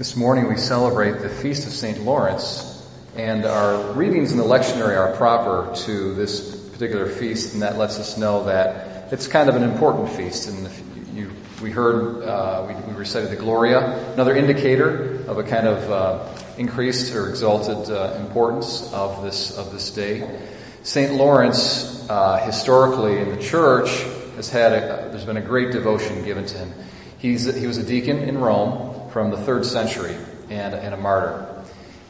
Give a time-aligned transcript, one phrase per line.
[0.00, 2.00] This morning we celebrate the Feast of St.
[2.00, 7.76] Lawrence, and our readings in the lectionary are proper to this particular feast, and that
[7.76, 10.48] lets us know that it's kind of an important feast.
[10.48, 10.70] And
[11.14, 15.90] you, we heard, uh, we, we, recited the Gloria, another indicator of a kind of
[15.90, 20.40] uh, increased or exalted uh, importance of this of this day.
[20.82, 21.12] St.
[21.12, 23.90] Lawrence, uh, historically in the church,
[24.36, 26.72] has had a, there's been a great devotion given to him.
[27.18, 30.16] He's, he was a deacon in Rome from the third century
[30.48, 31.62] and, and a martyr.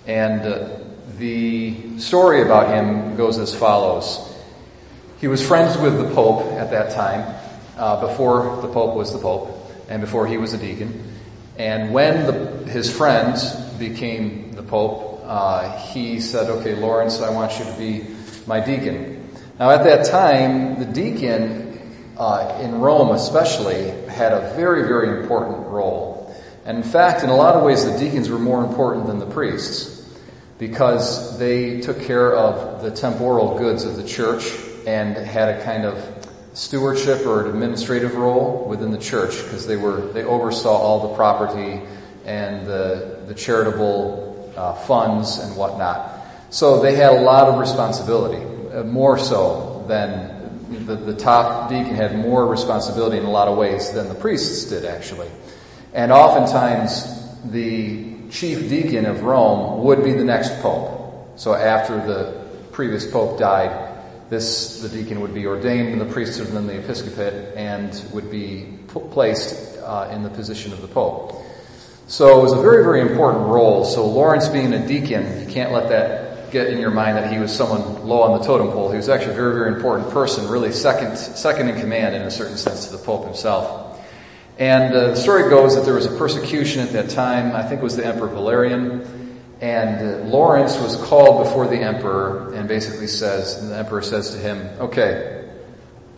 [0.07, 0.79] And uh,
[1.19, 4.27] the story about him goes as follows.
[5.21, 7.35] He was friends with the Pope at that time,
[7.77, 9.57] uh, before the Pope was the Pope,
[9.89, 11.05] and before he was a deacon.
[11.59, 17.59] And when the, his friends became the Pope, uh, he said, okay, Lawrence, I want
[17.59, 18.07] you to be
[18.47, 19.29] my deacon.
[19.59, 21.71] Now at that time, the deacon
[22.21, 26.10] uh, in Rome especially, had a very, very important role.
[26.65, 29.27] And in fact, in a lot of ways, the deacons were more important than the
[29.27, 29.97] priests
[30.59, 34.45] because they took care of the temporal goods of the church
[34.87, 36.21] and had a kind of
[36.53, 41.15] stewardship or an administrative role within the church because they were they oversaw all the
[41.17, 41.81] property
[42.27, 46.17] and the the charitable uh, funds and whatnot.
[46.51, 51.95] So they had a lot of responsibility, uh, more so than the, the top deacon
[51.95, 55.29] had more responsibility in a lot of ways than the priests did actually.
[55.93, 57.05] And oftentimes
[57.45, 61.33] the chief deacon of Rome would be the next pope.
[61.37, 63.89] So after the previous pope died,
[64.29, 68.31] this the deacon would be ordained in the priesthood and then the episcopate and would
[68.31, 68.79] be
[69.11, 71.35] placed uh, in the position of the pope.
[72.07, 73.85] So it was a very, very important role.
[73.85, 77.39] So Lawrence being a deacon, you can't let that get in your mind that he
[77.39, 78.91] was someone low on the totem pole.
[78.91, 82.31] He was actually a very, very important person, really second, second in command in a
[82.31, 83.90] certain sense to the Pope himself.
[84.61, 87.57] And uh, the story goes that there was a persecution at that time.
[87.57, 89.41] I think it was the Emperor Valerian.
[89.59, 94.33] And uh, Lawrence was called before the emperor and basically says, and the emperor says
[94.33, 95.51] to him, okay,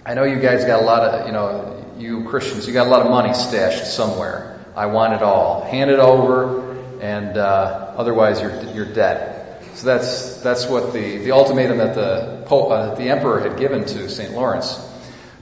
[0.05, 2.91] I know you guys got a lot of, you know, you Christians, you got a
[2.91, 4.61] lot of money stashed somewhere.
[4.75, 5.65] I want it all.
[5.65, 9.63] Hand it over, and uh, otherwise you're, you're dead.
[9.75, 13.85] So that's that's what the the ultimatum that the Pope, uh, the Emperor had given
[13.85, 14.79] to Saint Lawrence.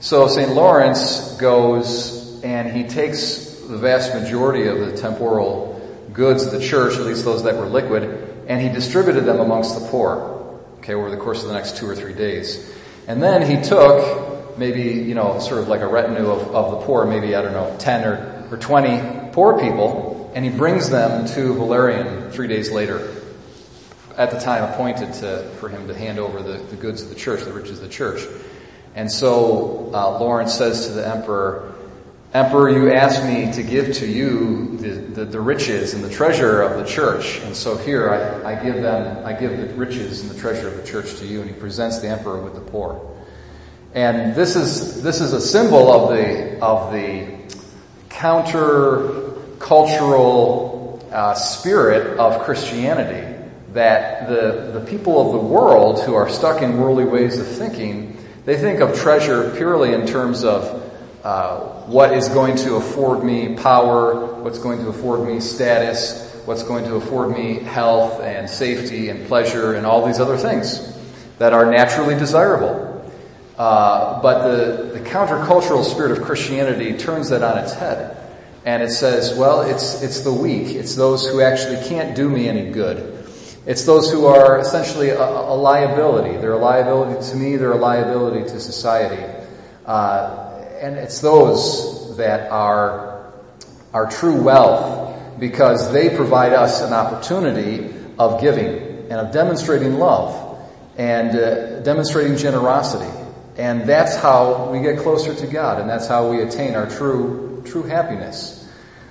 [0.01, 5.77] So Saint Lawrence goes and he takes the vast majority of the temporal
[6.13, 9.79] goods of the church, at least those that were liquid, and he distributed them amongst
[9.79, 10.59] the poor.
[10.79, 12.73] Okay, over the course of the next two or three days,
[13.07, 16.87] and then he took maybe you know sort of like a retinue of, of the
[16.87, 21.27] poor, maybe I don't know ten or or twenty poor people, and he brings them
[21.29, 23.17] to Valerian three days later
[24.17, 27.15] at the time appointed to, for him to hand over the, the goods of the
[27.15, 28.23] church, the riches of the church.
[28.95, 31.75] And so uh, Lawrence says to the emperor,
[32.33, 36.63] Emperor, you asked me to give to you the, the, the, riches and the treasure
[36.63, 37.41] of the church.
[37.41, 40.77] And so here I, I give them, I give the riches and the treasure of
[40.77, 41.41] the church to you.
[41.41, 43.17] And he presents the emperor with the poor.
[43.95, 47.37] And this is, this is a symbol of the, of the
[48.11, 53.27] counter cultural uh, spirit of Christianity
[53.73, 58.25] that the, the people of the world who are stuck in worldly ways of thinking,
[58.45, 60.90] they think of treasure purely in terms of
[61.23, 66.63] uh, what is going to afford me power, what's going to afford me status, what's
[66.63, 70.97] going to afford me health and safety and pleasure and all these other things
[71.39, 73.13] that are naturally desirable.
[73.59, 78.17] Uh, but the, the countercultural spirit of Christianity turns that on its head.
[78.65, 80.69] And it says, well, it's, it's the weak.
[80.69, 83.27] It's those who actually can't do me any good.
[83.67, 86.39] It's those who are essentially a, a, liability.
[86.39, 89.23] They're a liability to me, they're a liability to society.
[89.85, 90.50] Uh,
[90.81, 93.33] and it's those that are
[93.93, 100.59] our true wealth because they provide us an opportunity of giving and of demonstrating love
[100.97, 103.11] and uh, demonstrating generosity.
[103.57, 107.63] And that's how we get closer to God and that's how we attain our true,
[107.67, 108.57] true happiness.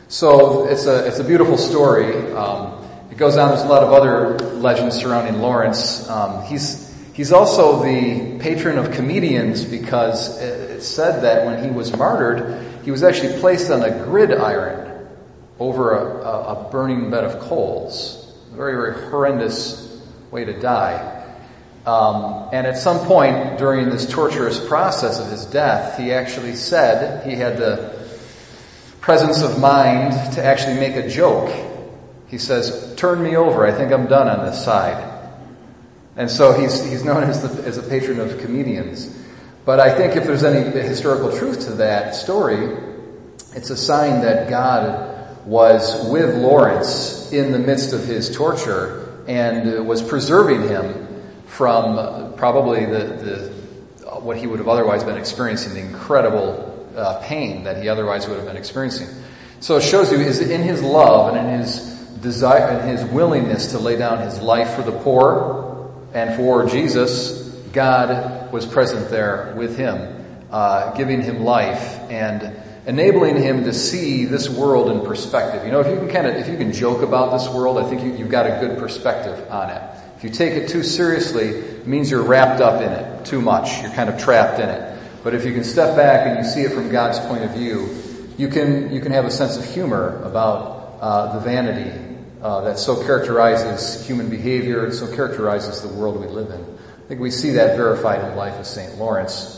[0.08, 2.16] So it's a, it's a beautiful story.
[2.32, 3.50] Um, it goes on.
[3.50, 6.08] There's a lot of other legends surrounding Lawrence.
[6.10, 6.89] Um, he's
[7.20, 12.92] he's also the patron of comedians because it's said that when he was martyred, he
[12.92, 15.06] was actually placed on a gridiron
[15.60, 18.34] over a, a, burning bed of coals.
[18.54, 20.02] Very very horrendous
[20.32, 21.36] way to die.
[21.86, 27.28] Um, and at some point during this torturous process of his death, he actually said
[27.28, 28.08] he had the
[29.02, 31.50] presence of mind to actually make a joke
[32.30, 33.66] he says, Turn me over.
[33.66, 35.19] I think I'm done on this side.
[36.16, 39.16] And so he's, he's known as, the, as a patron of comedians.
[39.66, 42.78] But I think if there's any historical truth to that story,
[43.56, 49.88] it's a sign that God was with Lawrence in the midst of his torture and
[49.88, 51.08] was preserving him
[51.46, 53.60] from probably the, the
[54.22, 58.38] what he would have otherwise been experiencing, the incredible uh, pain that he otherwise would
[58.38, 59.08] have been experiencing.
[59.60, 61.80] So it shows you is in his love and in his
[62.22, 65.69] desire and his willingness to lay down his life for the poor
[66.14, 72.56] and for Jesus, God was present there with him, uh, giving him life and
[72.88, 75.66] enabling him to see this world in perspective.
[75.66, 77.88] You know, if you can kind of, if you can joke about this world, I
[77.88, 79.82] think you, you've got a good perspective on it.
[80.18, 83.82] If you take it too seriously, it means you're wrapped up in it too much.
[83.82, 85.00] You're kind of trapped in it.
[85.24, 87.96] But if you can step back and you see it from God's point of view,
[88.38, 92.09] you can you can have a sense of humor about uh, the vanity
[92.42, 96.62] uh, that so characterizes human behavior and so characterizes the world we live in.
[96.62, 98.98] I think we see that verified in the life of St.
[98.98, 99.56] Lawrence.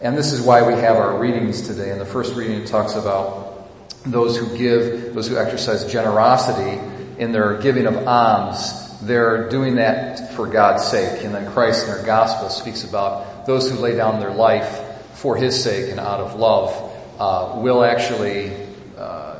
[0.00, 1.90] And this is why we have our readings today.
[1.90, 3.68] And the first reading talks about
[4.04, 6.80] those who give, those who exercise generosity
[7.18, 9.00] in their giving of alms.
[9.00, 11.24] They're doing that for God's sake.
[11.24, 14.80] And then Christ in their gospel speaks about those who lay down their life
[15.14, 18.52] for His sake and out of love uh, will actually
[18.96, 19.33] uh,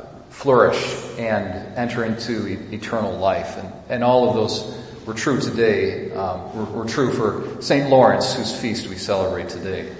[0.45, 3.57] flourish and enter into e- eternal life.
[3.57, 4.77] And, and all of those
[5.07, 7.89] were true today, um, were, were true for St.
[7.89, 9.91] Lawrence, whose feast we celebrate today.